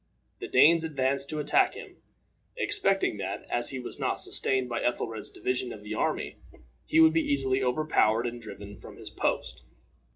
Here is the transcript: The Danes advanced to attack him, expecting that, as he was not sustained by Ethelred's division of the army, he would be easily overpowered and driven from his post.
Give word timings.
The 0.39 0.47
Danes 0.47 0.83
advanced 0.83 1.29
to 1.29 1.37
attack 1.37 1.75
him, 1.75 1.97
expecting 2.57 3.17
that, 3.17 3.45
as 3.51 3.69
he 3.69 3.79
was 3.79 3.99
not 3.99 4.19
sustained 4.19 4.67
by 4.67 4.81
Ethelred's 4.81 5.29
division 5.29 5.71
of 5.71 5.83
the 5.83 5.93
army, 5.93 6.37
he 6.87 6.99
would 6.99 7.13
be 7.13 7.21
easily 7.31 7.61
overpowered 7.61 8.25
and 8.25 8.41
driven 8.41 8.77
from 8.77 8.97
his 8.97 9.11
post. 9.11 9.61